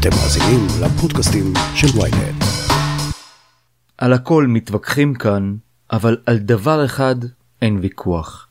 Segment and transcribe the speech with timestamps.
[0.00, 2.44] אתם מאזינים לפודקאסטים של ויינט.
[3.98, 5.54] על הכל מתווכחים כאן,
[5.92, 7.14] אבל על דבר אחד
[7.62, 8.48] אין ויכוח.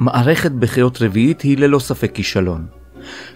[0.00, 2.66] מערכת בחירות רביעית היא ללא ספק כישלון.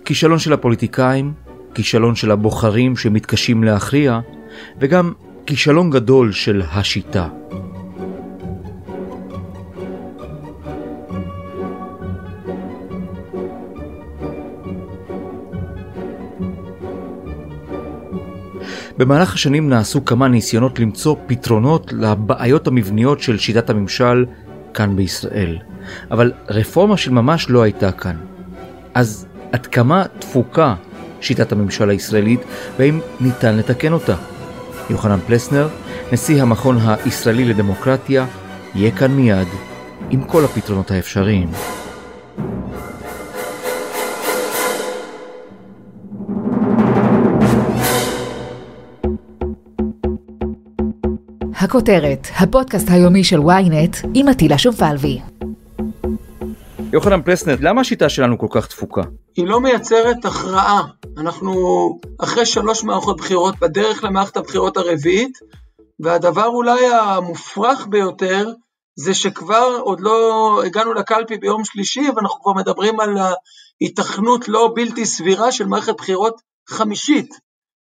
[0.04, 1.32] כישלון של הפוליטיקאים,
[1.74, 4.20] כישלון של הבוחרים שמתקשים להכריע,
[4.80, 5.12] וגם
[5.46, 7.28] כישלון גדול של השיטה.
[18.98, 24.26] במהלך השנים נעשו כמה ניסיונות למצוא פתרונות לבעיות המבניות של שיטת הממשל
[24.74, 25.58] כאן בישראל.
[26.10, 28.16] אבל רפורמה של ממש לא הייתה כאן.
[28.94, 30.74] אז עד כמה תפוקה
[31.20, 32.40] שיטת הממשל הישראלית
[32.78, 34.14] והאם ניתן לתקן אותה?
[34.90, 35.68] יוחנן פלסנר,
[36.12, 38.26] נשיא המכון הישראלי לדמוקרטיה,
[38.74, 39.48] יהיה כאן מיד
[40.10, 41.48] עם כל הפתרונות האפשריים.
[51.60, 55.20] הכותרת, הפודקאסט היומי של ynet עם עטילה שומפלבי.
[56.92, 59.02] יוחנן פלסנר, למה השיטה שלנו כל כך תפוקה?
[59.36, 60.82] היא לא מייצרת הכרעה.
[61.18, 61.52] אנחנו
[62.18, 65.38] אחרי שלוש מערכות בחירות בדרך למערכת הבחירות הרביעית,
[66.00, 68.48] והדבר אולי המופרך ביותר
[68.96, 73.16] זה שכבר עוד לא הגענו לקלפי ביום שלישי, ואנחנו כבר מדברים על
[73.80, 77.34] היתכנות לא בלתי סבירה של מערכת בחירות חמישית.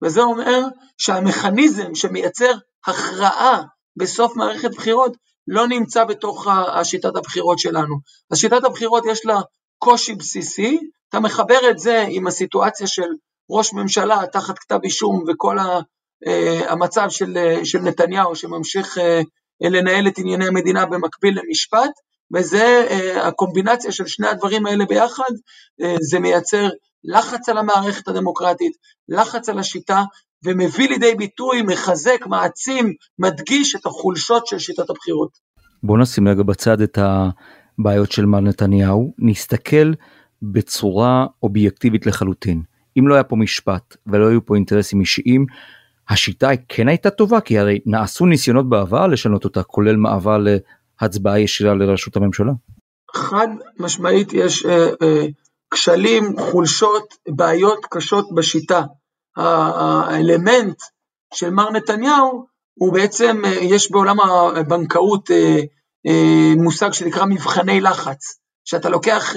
[0.05, 0.61] וזה אומר
[0.98, 2.53] שהמכניזם שמייצר
[2.86, 3.62] הכרעה
[3.96, 5.16] בסוף מערכת בחירות
[5.48, 7.96] לא נמצא בתוך השיטת הבחירות שלנו.
[8.30, 9.41] אז שיטת הבחירות יש לה
[9.78, 13.08] קושי בסיסי, אתה מחבר את זה עם הסיטואציה של
[13.50, 15.58] ראש ממשלה תחת כתב אישום וכל
[16.26, 19.20] אה, המצב של, של נתניהו שממשיך אה,
[19.60, 21.91] לנהל את ענייני המדינה במקביל למשפט,
[22.34, 25.30] וזה אה, הקומבינציה של שני הדברים האלה ביחד,
[26.00, 26.69] זה מייצר
[27.04, 28.72] לחץ על המערכת הדמוקרטית,
[29.08, 30.02] לחץ על השיטה,
[30.45, 35.31] ומביא לידי ביטוי, מחזק, מעצים, מדגיש את החולשות של שיטת הבחירות.
[35.82, 36.99] בוא נשים רגע בצד את
[37.78, 39.93] הבעיות של מר נתניהו, נסתכל
[40.43, 42.62] בצורה אובייקטיבית לחלוטין.
[42.99, 45.47] אם לא היה פה משפט ולא היו פה אינטרסים אישיים,
[46.09, 50.38] השיטה כן הייתה טובה, כי הרי נעשו ניסיונות בעבר לשנות אותה, כולל מעבר
[51.00, 52.53] להצבעה ישירה לראשות הממשלה.
[53.15, 55.27] חד משמעית יש אה, אה,
[55.71, 58.83] כשלים, חולשות, בעיות קשות בשיטה.
[59.37, 60.77] האלמנט
[61.34, 64.21] של מר נתניהו הוא בעצם, אה, יש בעולם
[64.56, 65.61] הבנקאות אה,
[66.06, 69.34] אה, מושג שנקרא מבחני לחץ, שאתה לוקח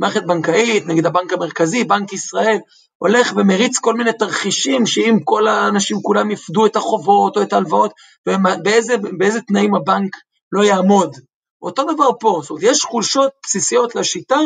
[0.00, 2.58] מערכת בנקאית, נגיד הבנק המרכזי, בנק ישראל,
[2.98, 7.92] הולך ומריץ כל מיני תרחישים שאם כל האנשים כולם יפדו את החובות או את ההלוואות,
[8.28, 10.16] ובאיזה תנאים הבנק
[10.52, 11.16] לא יעמוד.
[11.62, 14.38] אותו דבר פה, זאת אומרת, יש חולשות בסיסיות לשיטה,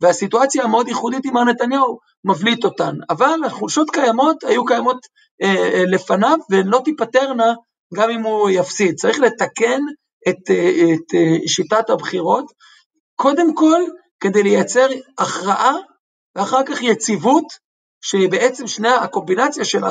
[0.00, 2.94] והסיטואציה המאוד ייחודית עם מר נתניהו מבליט אותן.
[3.10, 4.98] אבל החולשות קיימות, היו קיימות
[5.42, 7.54] אה, אה, לפניו, והן לא תיפתרנה
[7.94, 8.94] גם אם הוא יפסיד.
[8.94, 9.80] צריך לתקן
[10.28, 12.44] את, אה, את אה, שיטת הבחירות,
[13.16, 13.82] קודם כל
[14.20, 14.86] כדי לייצר
[15.18, 15.74] הכרעה,
[16.36, 17.44] ואחר כך יציבות,
[18.04, 19.90] שבעצם שני, הקומבינציה של אה,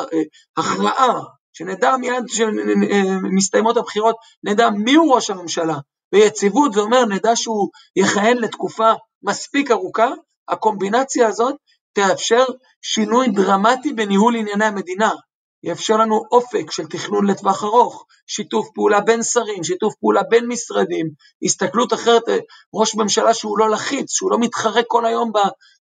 [0.57, 1.19] הכרעה,
[1.53, 5.77] שנדע מיד כשמסתיימות הבחירות, נדע מיהו ראש הממשלה,
[6.13, 8.91] ויציבות זה אומר נדע שהוא יכהן לתקופה
[9.23, 10.09] מספיק ארוכה,
[10.47, 11.55] הקומבינציה הזאת
[11.93, 12.45] תאפשר
[12.81, 15.11] שינוי דרמטי בניהול ענייני המדינה.
[15.63, 21.09] יאפשר לנו אופק של תכנון לטווח ארוך, שיתוף פעולה בין שרים, שיתוף פעולה בין משרדים,
[21.43, 22.23] הסתכלות אחרת,
[22.73, 25.31] ראש ממשלה שהוא לא לחיץ, שהוא לא מתחרה כל היום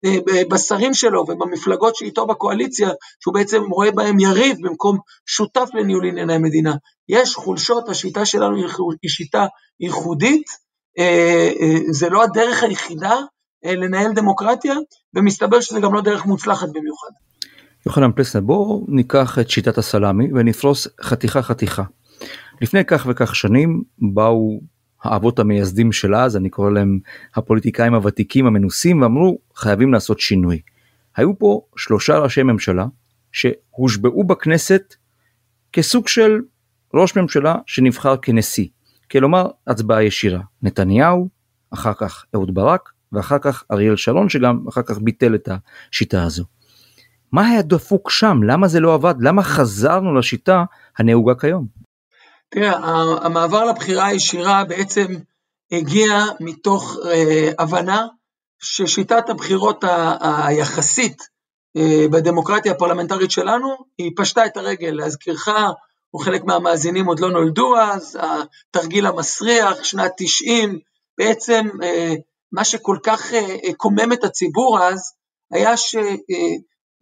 [0.05, 6.35] אה, בשרים שלו ובמפלגות שאיתו בקואליציה, שהוא בעצם רואה בהם יריב במקום שותף לניהול ענייני
[6.35, 6.75] המדינה.
[7.09, 8.57] יש חולשות, השיטה שלנו
[9.03, 9.47] היא שיטה
[9.81, 10.72] ייחודית, אה, אה,
[11.91, 13.15] זה לא הדרך היחידה
[13.65, 14.75] לנהל דמוקרטיה,
[15.15, 17.11] ומסתבר שזה גם לא דרך מוצלחת במיוחד.
[17.87, 21.83] יוחנן פלסנר בואו ניקח את שיטת הסלאמי ונפרוס חתיכה חתיכה.
[22.61, 23.83] לפני כך וכך שנים
[24.15, 24.61] באו
[25.03, 26.99] האבות המייסדים של אז אני קורא להם
[27.35, 30.61] הפוליטיקאים הוותיקים המנוסים ואמרו חייבים לעשות שינוי.
[31.17, 32.87] היו פה שלושה ראשי ממשלה
[33.33, 34.95] שהושבעו בכנסת
[35.73, 36.41] כסוג של
[36.95, 38.67] ראש ממשלה שנבחר כנשיא.
[39.13, 40.41] כלומר הצבעה ישירה.
[40.63, 41.29] נתניהו,
[41.75, 45.49] אחר כך אהוד ברק ואחר כך אריאל שרון שגם אחר כך ביטל את
[45.91, 46.45] השיטה הזו.
[47.33, 48.43] מה היה דפוק שם?
[48.43, 49.15] למה זה לא עבד?
[49.21, 50.65] למה חזרנו לשיטה
[50.99, 51.67] הנהוגה כיום?
[52.49, 52.73] תראה,
[53.23, 55.07] המעבר לבחירה הישירה בעצם
[55.73, 58.07] הגיע מתוך אה, הבנה
[58.63, 61.23] ששיטת הבחירות ה- היחסית
[61.77, 63.69] אה, בדמוקרטיה הפרלמנטרית שלנו,
[63.99, 64.91] היא פשטה את הרגל.
[64.91, 65.49] להזכירך,
[66.15, 70.79] או חלק מהמאזינים עוד לא נולדו אז, התרגיל המסריח, שנת 90,
[71.19, 71.69] בעצם
[72.53, 73.33] מה שכל כך
[73.77, 75.13] קומם את הציבור אז,
[75.53, 75.75] היה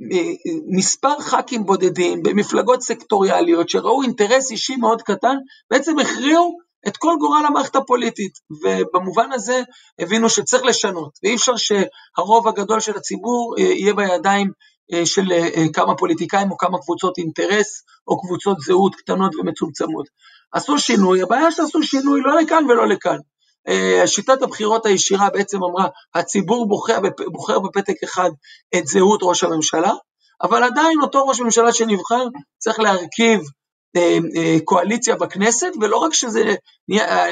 [0.01, 5.37] שמספר ח"כים בודדים במפלגות סקטוריאליות שראו אינטרס אישי מאוד קטן,
[5.71, 6.59] בעצם הכריעו
[6.89, 8.33] את כל גורל המערכת הפוליטית,
[8.63, 9.63] ובמובן הזה
[9.99, 14.51] הבינו שצריך לשנות, ואי אפשר שהרוב הגדול של הציבור יהיה בידיים
[15.05, 15.25] של
[15.73, 20.07] כמה פוליטיקאים או כמה קבוצות אינטרס או קבוצות זהות קטנות ומצומצמות.
[20.53, 23.17] עשו שינוי, הבעיה שעשו שינוי לא לכאן ולא לכאן.
[24.07, 26.99] שיטת הבחירות הישירה בעצם אמרה, הציבור בוחר,
[27.33, 28.31] בוחר בפתק אחד
[28.75, 29.93] את זהות ראש הממשלה,
[30.43, 32.25] אבל עדיין אותו ראש ממשלה שנבחר
[32.59, 33.41] צריך להרכיב
[33.97, 36.55] אה, אה, קואליציה בכנסת, ולא רק שזה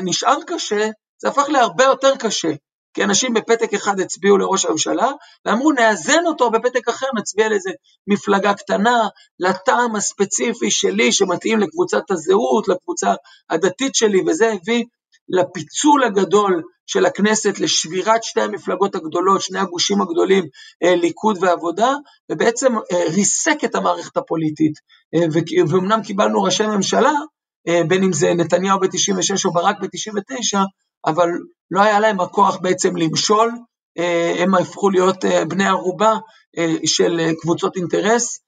[0.03, 0.89] נשאר קשה,
[1.23, 2.53] זה הפך להרבה יותר קשה.
[2.99, 5.11] כי אנשים בפתק אחד הצביעו לראש הממשלה,
[5.45, 7.71] ואמרו נאזן אותו בפתק אחר, נצביע לאיזה
[8.06, 9.09] מפלגה קטנה,
[9.41, 13.15] לטעם הספציפי שלי שמתאים לקבוצת הזהות, לקבוצה
[13.50, 14.85] הדתית שלי, וזה הביא
[15.29, 20.45] לפיצול הגדול של הכנסת, לשבירת שתי המפלגות הגדולות, שני הגושים הגדולים,
[20.83, 21.95] אה, ליכוד ועבודה,
[22.33, 24.73] ובעצם אה, ריסק את המערכת הפוליטית.
[25.15, 25.27] אה,
[25.69, 27.12] ואומנם קיבלנו ראשי ממשלה,
[27.89, 30.59] בין אם זה נתניהו ב-96 או ברק ב-99,
[31.09, 31.29] אבל
[31.71, 33.53] לא היה להם הכוח בעצם למשול,
[34.39, 36.15] הם הפכו להיות בני ערובה
[36.87, 38.41] של קבוצות אינטרס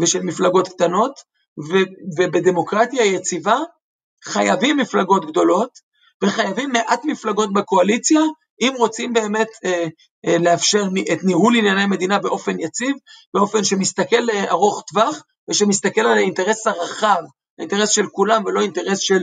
[0.00, 1.12] ושל מפלגות קטנות,
[2.16, 3.58] ובדמוקרטיה יציבה
[4.24, 5.70] חייבים מפלגות גדולות,
[6.22, 8.20] וחייבים מעט מפלגות בקואליציה,
[8.60, 9.86] אם רוצים באמת אה,
[10.26, 12.96] אה, לאפשר את ניהול ענייני המדינה באופן יציב,
[13.34, 17.22] באופן שמסתכל אה, ארוך טווח, ושמסתכל על האינטרס הרחב,
[17.58, 19.20] האינטרס של כולם ולא אינטרס של אה,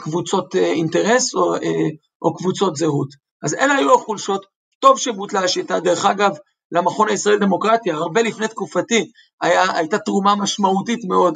[0.00, 1.88] קבוצות אה, אינטרס או, אה,
[2.22, 3.08] או קבוצות זהות.
[3.42, 4.46] אז אלה היו החולשות,
[4.78, 6.36] טוב שבוטלה השיטה, דרך אגב,
[6.72, 11.34] למכון הישראלי לדמוקרטיה, הרבה לפני תקופתי, היה, הייתה תרומה משמעותית מאוד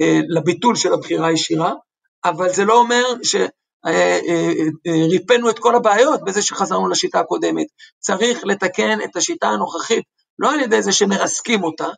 [0.00, 1.72] אה, לביטול של הבחירה הישירה,
[2.24, 3.36] אבל זה לא אומר ש...
[3.86, 4.52] אה, אה,
[4.86, 7.66] אה, ריפאנו את כל הבעיות בזה שחזרנו לשיטה הקודמת.
[7.98, 10.04] צריך לתקן את השיטה הנוכחית,
[10.38, 11.88] לא על ידי זה שמרסקים אותה,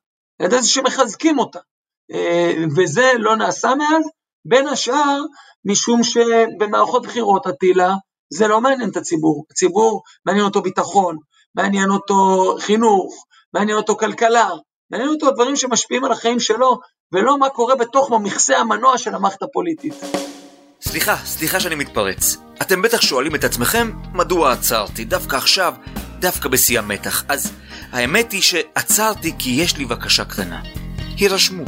[0.41, 1.58] על ידי זה שמחזקים אותה.
[2.76, 4.05] וזה לא נעשה מאז,
[4.48, 5.20] בין השאר
[5.64, 7.94] משום שבמערכות בחירות הטילה,
[8.31, 9.44] זה לא מעניין את הציבור.
[9.50, 11.16] הציבור מעניין אותו ביטחון,
[11.54, 14.48] מעניין אותו חינוך, מעניין אותו כלכלה,
[14.90, 16.78] מעניין אותו דברים שמשפיעים על החיים שלו,
[17.12, 19.94] ולא מה קורה בתוך מכסה המנוע של המערכת הפוליטית.
[20.81, 22.37] סליחה, סליחה שאני מתפרץ.
[22.62, 25.75] אתם בטח שואלים את עצמכם, מדוע עצרתי דווקא עכשיו,
[26.19, 27.25] דווקא בשיא המתח.
[27.28, 27.52] אז
[27.93, 30.62] האמת היא שעצרתי כי יש לי בקשה קטנה.
[31.16, 31.64] הירשמו.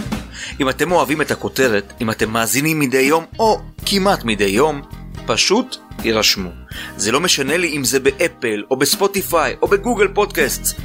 [0.61, 4.83] אם אתם אוהבים את הכותרת, אם אתם מאזינים מדי יום, או כמעט מדי יום,
[5.27, 6.51] פשוט הירשמו.
[6.97, 10.81] זה לא משנה לי אם זה באפל, או בספוטיפיי, או בגוגל פודקאסט.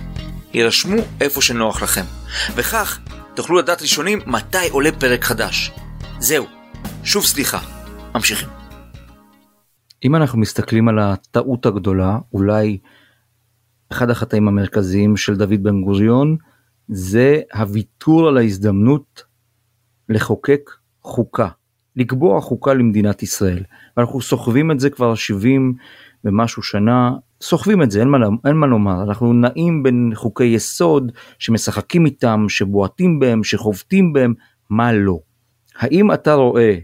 [0.53, 2.03] הירשמו איפה שנוח לכם.
[2.55, 2.99] וכך
[3.33, 5.71] תוכלו לדעת ראשונים מתי עולה פרק חדש.
[6.19, 6.45] זהו,
[7.03, 7.59] שוב סליחה.
[8.15, 8.49] ממשיכים.
[10.03, 12.77] אם אנחנו מסתכלים על הטעות הגדולה, אולי
[13.91, 16.37] אחד החטאים המרכזיים של דוד בן גוריון,
[16.87, 19.23] זה הוויתור על ההזדמנות
[20.09, 20.71] לחוקק
[21.01, 21.47] חוקה,
[21.95, 23.63] לקבוע חוקה למדינת ישראל.
[23.97, 25.73] ואנחנו סוחבים את זה כבר 70
[26.23, 27.11] ומשהו שנה,
[27.41, 32.45] סוחבים את זה, אין מה, אין מה לומר, אנחנו נעים בין חוקי יסוד שמשחקים איתם,
[32.49, 34.33] שבועטים בהם, שחובטים בהם,
[34.69, 35.19] מה לא.
[35.75, 36.77] האם אתה רואה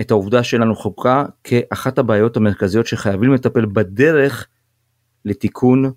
[0.00, 4.46] את העובדה שלנו חוקה כאחת הבעיות המרכזיות שחייבים לטפל בדרך
[5.24, 5.92] לתיקון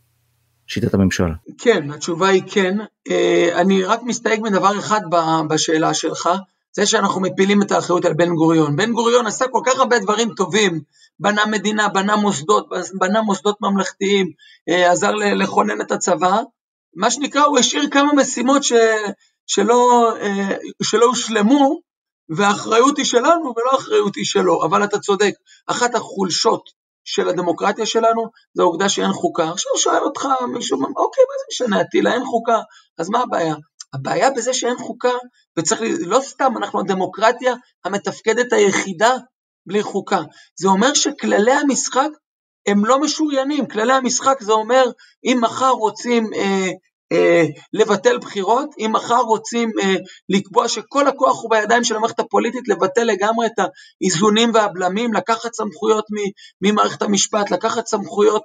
[0.67, 1.29] שיטת הממשל.
[1.57, 2.77] כן, התשובה היא כן.
[3.09, 5.01] אה, אני רק מסתייג מדבר אחד
[5.49, 6.29] בשאלה שלך,
[6.79, 8.75] זה שאנחנו מפילים את האחריות על בן גוריון.
[8.75, 10.81] בן גוריון עשה כל כך הרבה דברים טובים,
[11.19, 12.67] בנה מדינה, בנה מוסדות,
[12.99, 14.31] בנה מוסדות ממלכתיים,
[14.69, 16.41] אה, עזר לכונן את הצבא,
[16.95, 18.73] מה שנקרא, הוא השאיר כמה משימות ש,
[19.47, 21.79] שלא, אה, שלא הושלמו,
[22.29, 25.33] והאחריות היא שלנו ולא האחריות היא שלו, אבל אתה צודק,
[25.67, 26.69] אחת החולשות
[27.05, 29.49] של הדמוקרטיה שלנו זה העובדה שאין חוקה.
[29.49, 32.59] עכשיו שואל אותך מישהו, אוקיי, מה זה משנה, הטילה אין חוקה,
[32.97, 33.55] אז מה הבעיה?
[33.93, 35.13] הבעיה בזה שאין חוקה,
[35.59, 37.53] וצריך, לא סתם, אנחנו הדמוקרטיה
[37.85, 39.15] המתפקדת היחידה
[39.67, 40.21] בלי חוקה.
[40.59, 42.09] זה אומר שכללי המשחק
[42.67, 44.85] הם לא משוריינים, כללי המשחק זה אומר,
[45.25, 46.69] אם מחר רוצים אה,
[47.11, 49.95] אה, לבטל בחירות, אם מחר רוצים אה,
[50.29, 53.59] לקבוע שכל הכוח הוא בידיים של המערכת הפוליטית, לבטל לגמרי את
[54.01, 56.05] האיזונים והבלמים, לקחת סמכויות
[56.61, 58.43] ממערכת המשפט, לקחת סמכויות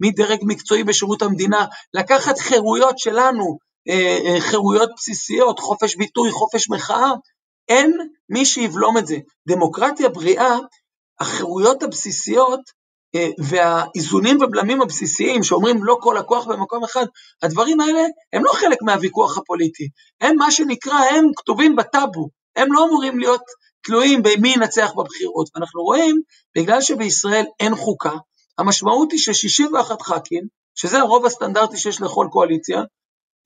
[0.00, 3.58] מדרג מקצועי בשירות המדינה, לקחת חירויות שלנו,
[4.38, 7.12] חירויות בסיסיות, חופש ביטוי, חופש מחאה,
[7.68, 9.16] אין מי שיבלום את זה.
[9.48, 10.58] דמוקרטיה בריאה,
[11.20, 12.60] החירויות הבסיסיות
[13.14, 17.06] אה, והאיזונים ובלמים הבסיסיים שאומרים לא כל הכוח במקום אחד,
[17.42, 19.88] הדברים האלה הם לא חלק מהוויכוח הפוליטי,
[20.20, 23.42] הם מה שנקרא, הם כתובים בטאבו, הם לא אמורים להיות
[23.84, 25.48] תלויים במי ינצח בבחירות.
[25.54, 26.20] ואנחנו רואים,
[26.56, 28.12] בגלל שבישראל אין חוקה,
[28.58, 30.44] המשמעות היא ש-61 ח"כים,
[30.74, 32.82] שזה הרוב הסטנדרטי שיש לכל קואליציה,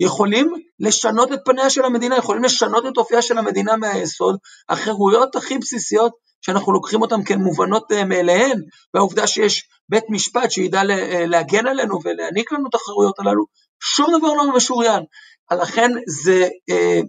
[0.01, 4.37] יכולים לשנות את פניה של המדינה, יכולים לשנות את אופייה של המדינה מהיסוד,
[4.69, 8.63] החירויות הכי בסיסיות שאנחנו לוקחים אותן כמובנות אה, מאליהן,
[8.95, 13.45] והעובדה שיש בית משפט שידע אה, להגן עלינו ולהעניק לנו את החירויות הללו,
[13.81, 15.03] שום דבר לא משוריין.
[15.53, 17.01] לכן זה, אה,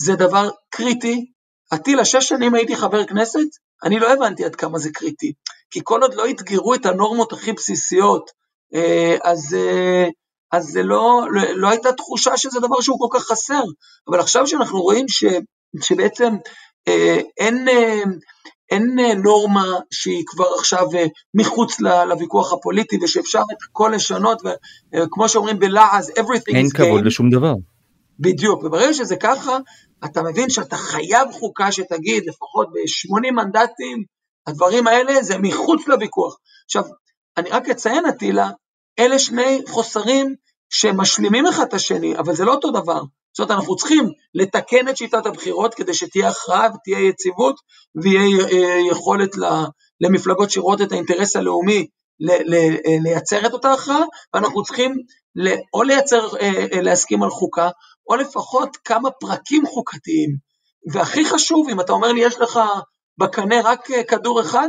[0.00, 1.26] זה דבר קריטי.
[1.70, 3.48] עטילה, שש שנים הייתי חבר כנסת,
[3.84, 5.32] אני לא הבנתי עד כמה זה קריטי.
[5.70, 8.30] כי כל עוד לא אתגרו את הנורמות הכי בסיסיות,
[9.24, 9.56] אז,
[10.52, 13.62] אז זה לא, לא, לא הייתה תחושה שזה דבר שהוא כל כך חסר.
[14.08, 15.24] אבל עכשיו שאנחנו רואים ש,
[15.82, 16.34] שבעצם
[17.38, 17.68] אין,
[18.70, 24.42] אין אה, נורמה שהיא כבר עכשיו אה, מחוץ לוויכוח הפוליטי ושאפשר את הכל לשנות
[24.94, 27.04] וכמו אה, שאומרים בלעז everything אין is כבוד game.
[27.04, 27.54] לשום דבר.
[28.18, 29.58] בדיוק, וברגע שזה ככה
[30.04, 34.04] אתה מבין שאתה חייב חוקה שתגיד לפחות ב-80 מנדטים
[34.46, 36.36] הדברים האלה זה מחוץ לוויכוח.
[36.64, 36.82] עכשיו
[37.36, 38.50] אני רק אציין עטילה
[38.98, 40.34] אלה שני חוסרים
[40.70, 43.00] שמשלימים אחד את השני אבל זה לא אותו דבר.
[43.36, 47.56] זאת אומרת, אנחנו צריכים לתקן את שיטת הבחירות כדי שתהיה הכרעה ותהיה יציבות
[48.02, 49.30] ויהיה אה, יכולת
[50.00, 51.86] למפלגות שרואות את האינטרס הלאומי
[52.30, 52.38] אה,
[53.02, 54.94] לייצר את אותה הכרעה, ואנחנו צריכים
[55.74, 57.70] או לייצר, אה, להסכים על חוקה,
[58.10, 60.30] או לפחות כמה פרקים חוקתיים.
[60.92, 62.60] והכי חשוב, אם אתה אומר לי, יש לך
[63.18, 64.68] בקנה רק כדור אחד,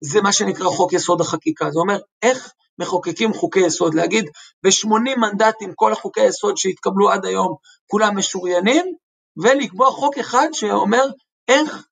[0.00, 1.70] זה מה שנקרא חוק יסוד החקיקה.
[1.70, 4.24] זה אומר, איך מחוקקים חוקי יסוד, להגיד
[4.62, 7.54] ב-80 מנדטים כל החוקי יסוד שהתקבלו עד היום
[7.86, 8.94] כולם משוריינים,
[9.36, 11.04] ולקבוע חוק אחד שאומר
[11.48, 11.86] איך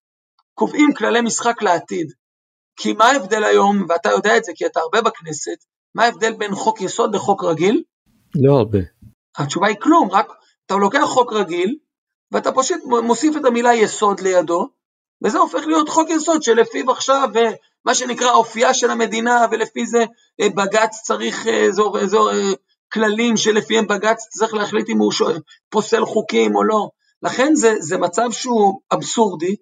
[0.55, 2.13] קובעים כללי משחק לעתיד.
[2.77, 6.55] כי מה ההבדל היום, ואתה יודע את זה כי אתה הרבה בכנסת, מה ההבדל בין
[6.55, 7.83] חוק יסוד לחוק רגיל?
[8.35, 8.79] לא הרבה.
[9.39, 10.29] התשובה היא כלום, רק
[10.67, 11.77] אתה לוקח חוק רגיל,
[12.33, 14.69] ואתה פשוט מוסיף את המילה יסוד לידו,
[15.25, 17.29] וזה הופך להיות חוק יסוד שלפיו עכשיו
[17.87, 20.05] מה שנקרא אופייה של המדינה, ולפי זה
[20.41, 22.53] אה, בג"ץ צריך, אה, זו, זו אה,
[22.93, 25.13] כללים שלפיהם בג"ץ צריך להחליט אם הוא
[25.71, 26.89] פוסל חוקים או לא.
[27.23, 29.57] לכן זה, זה מצב שהוא אבסורדי,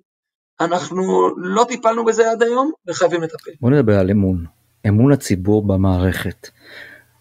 [0.61, 3.51] אנחנו לא טיפלנו בזה עד היום וחייבים לטפל.
[3.61, 4.45] בוא נדבר על אמון,
[4.89, 6.49] אמון הציבור במערכת.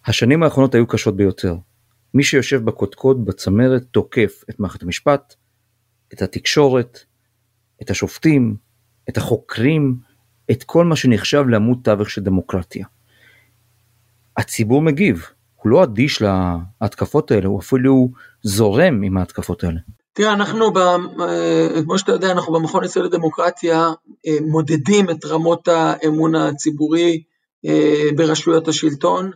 [0.06, 1.54] השנים האחרונות היו קשות ביותר.
[2.14, 5.34] מי שיושב בקודקוד בצמרת תוקף את מערכת המשפט,
[6.12, 6.98] את התקשורת,
[7.82, 8.56] את השופטים,
[9.08, 9.96] את החוקרים,
[10.50, 12.86] את כל מה שנחשב לעמוד תווך של דמוקרטיה.
[14.36, 15.26] הציבור מגיב,
[15.62, 16.22] הוא לא אדיש
[16.82, 18.08] להתקפות האלה, הוא אפילו
[18.42, 19.80] זורם עם ההתקפות האלה.
[20.12, 20.72] תראה, אנחנו,
[21.20, 23.90] אה, כמו שאתה יודע, אנחנו במכון הישראלי לדמוקרטיה
[24.26, 27.22] אה, מודדים את רמות האמון הציבורי
[27.66, 29.30] אה, ברשויות השלטון.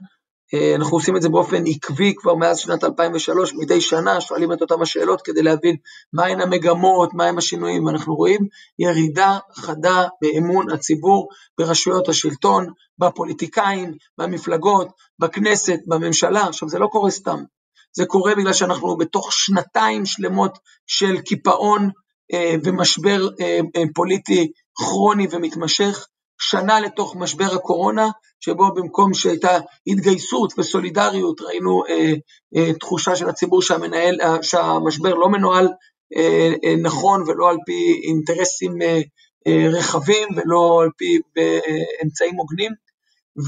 [0.55, 4.61] אה, אנחנו עושים את זה באופן עקבי כבר מאז שנת 2003, מדי שנה שואלים את
[4.63, 5.77] אותם השאלות כדי להבין
[6.13, 8.41] מהן המגמות, מהם השינויים, ואנחנו רואים
[8.79, 12.67] ירידה חדה באמון הציבור ברשויות השלטון,
[12.99, 16.47] בפוליטיקאים, במפלגות, בכנסת, בממשלה.
[16.47, 17.45] עכשיו זה לא קורה סתם,
[17.93, 21.91] זה קורה בגלל שאנחנו בתוך שנתיים שלמות של קיפאון
[22.33, 23.61] אה, ומשבר אה,
[23.95, 26.07] פוליטי כרוני ומתמשך,
[26.39, 28.09] שנה לתוך משבר הקורונה,
[28.41, 32.13] שבו במקום שהייתה התגייסות וסולידריות, ראינו אה,
[32.57, 35.69] אה, תחושה של הציבור שהמנהל, אה, שהמשבר לא מנוהל
[36.17, 39.01] אה, אה, נכון ולא על פי אינטרסים אה,
[39.47, 41.59] אה, רחבים ולא על פי אה,
[42.05, 42.73] אמצעים הוגנים,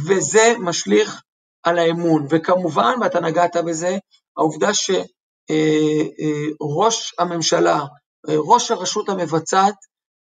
[0.06, 1.22] וזה משליך
[1.62, 2.26] על האמון.
[2.30, 3.98] וכמובן, ואתה נגעת בזה,
[4.36, 5.02] העובדה שראש
[5.50, 7.78] אה, אה, הממשלה,
[8.28, 9.74] אה, ראש הרשות המבצעת,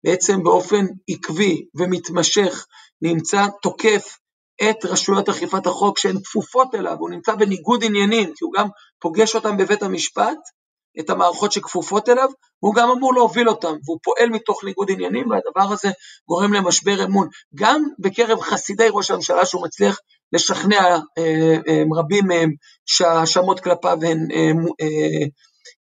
[0.05, 2.67] בעצם באופן עקבי ומתמשך
[3.03, 4.19] נמצא תוקף
[4.71, 8.69] את רשויות אכיפת החוק שהן כפופות אליו, הוא נמצא בניגוד עניינים, כי הוא גם
[9.01, 10.39] פוגש אותם בבית המשפט,
[11.01, 12.29] את המערכות שכפופות אליו,
[12.63, 15.89] והוא גם אמור להוביל אותם, והוא פועל מתוך ניגוד עניינים, והדבר הזה
[16.29, 17.29] גורם למשבר אמון.
[17.55, 19.99] גם בקרב חסידי ראש הממשלה, שהוא מצליח
[20.33, 22.51] לשכנע אה, אה, רבים מהם
[22.87, 25.27] שהאשמות כלפיו הן אה, אה,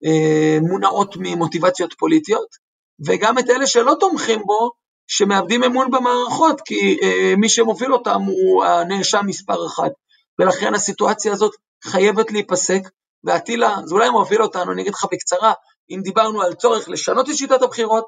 [0.05, 2.70] אה, מונעות ממוטיבציות פוליטיות,
[3.07, 4.71] וגם את אלה שלא תומכים בו,
[5.07, 9.91] שמאבדים אמון במערכות, כי אה, מי שמוביל אותם הוא הנאשם מספר אחת.
[10.39, 11.53] ולכן הסיטואציה הזאת
[11.85, 12.81] חייבת להיפסק,
[13.25, 15.53] ואטילה, זה אולי מוביל אותנו, אני אגיד לך בקצרה,
[15.91, 18.05] אם דיברנו על צורך לשנות את שיטת הבחירות,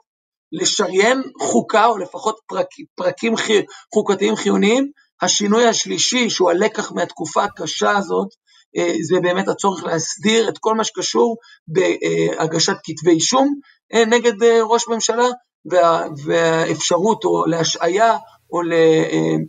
[0.53, 3.63] לשריין חוקה, או לפחות פרק, פרקים חי,
[3.95, 4.91] חוקתיים חיוניים,
[5.23, 8.29] השינוי השלישי, שהוא הלקח מהתקופה הקשה הזאת,
[8.77, 11.37] אה, זה באמת הצורך להסדיר את כל מה שקשור
[11.69, 13.55] בהגשת כתבי אישום,
[13.93, 15.27] נגד אה, ראש ממשלה,
[15.67, 18.17] וה, והאפשרות או להשעיה
[18.53, 18.61] או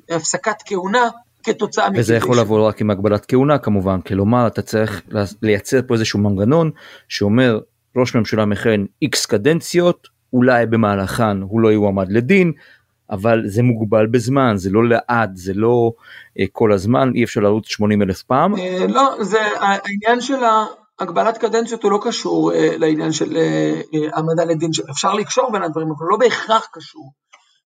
[0.09, 1.09] להפסקת כהונה
[1.43, 5.01] כתוצאה מכתבי וזה יכול לבוא רק עם הגבלת כהונה כמובן, כלומר אתה צריך
[5.41, 6.71] לייצר פה איזשהו מנגנון
[7.07, 7.59] שאומר
[7.97, 12.51] ראש ממשלה מכהן איקס קדנציות, אולי במהלכן הוא לא יועמד לדין,
[13.09, 15.91] אבל זה מוגבל בזמן, זה לא לעד, זה לא
[16.39, 18.55] אה, כל הזמן, אי אפשר לרוץ 80 אלף פעם.
[18.55, 20.43] אה, לא, זה העניין של
[20.99, 25.63] הגבלת קדנציות הוא לא קשור אה, לעניין של אה, אה, העמדה לדין, אפשר לקשור בין
[25.63, 27.11] הדברים, אבל לא בהכרח קשור.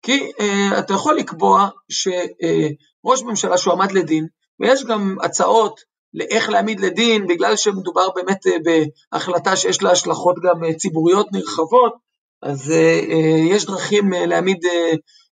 [0.02, 0.32] כי
[0.78, 4.26] אתה יכול לקבוע שראש ממשלה שהועמד לדין,
[4.60, 5.80] ויש גם הצעות
[6.14, 8.38] לאיך להעמיד לדין, בגלל שמדובר באמת
[9.12, 11.92] בהחלטה שיש לה השלכות גם ציבוריות נרחבות,
[12.42, 12.72] אז
[13.50, 14.58] יש דרכים להעמיד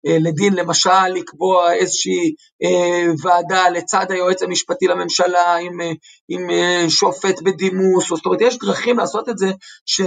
[0.05, 5.91] לדין, למשל לקבוע איזושהי אה, ועדה לצד היועץ המשפטי לממשלה עם, אה,
[6.29, 6.49] עם
[6.89, 9.51] שופט בדימוס, זאת אומרת יש דרכים לעשות את זה
[9.85, 10.01] ש,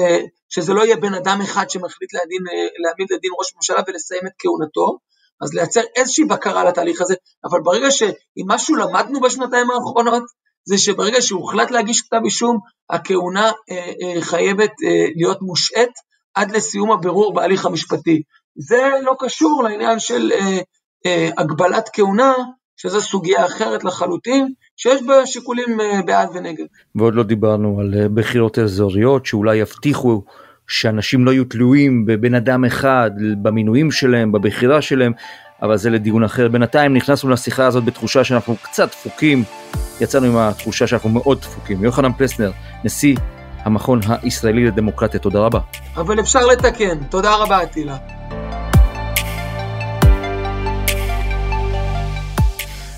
[0.49, 2.43] שזה לא יהיה בן אדם אחד שמחליט להדין,
[2.85, 4.99] להעמיד לדין ראש ממשלה ולסיים את כהונתו,
[5.43, 10.23] אז לייצר איזושהי בקרה לתהליך הזה, אבל ברגע שאם משהו למדנו בשנתיים האחרונות,
[10.65, 12.59] זה שברגע שהוחלט להגיש כתב אישום,
[12.91, 15.91] הכהונה אה, אה, חייבת אה, להיות מושעת
[16.35, 18.23] עד לסיום הבירור בהליך המשפטי.
[18.57, 20.59] זה לא קשור לעניין של אה,
[21.07, 22.33] אה, הגבלת כהונה,
[22.77, 26.65] שזו סוגיה אחרת לחלוטין, שיש בה שיקולים אה, בעד ונגד.
[26.95, 30.23] ועוד לא דיברנו על אה, בחירות אזוריות שאולי יבטיחו
[30.69, 33.11] שאנשים לא יהיו תלויים בבן אדם אחד,
[33.43, 35.13] במינויים שלהם, בבחירה שלהם,
[35.63, 36.49] אבל זה לדיון אחר.
[36.49, 39.45] בינתיים נכנסנו לשיחה הזאת בתחושה שאנחנו קצת דפוקים,
[40.01, 41.85] יצאנו עם התחושה שאנחנו מאוד דפוקים.
[41.85, 42.51] יוחנן פלסנר,
[42.85, 43.17] נשיא
[43.59, 45.61] המכון הישראלי לדמוקרטיה, תודה רבה.
[45.97, 47.97] אבל אפשר לתקן, תודה רבה אטילה.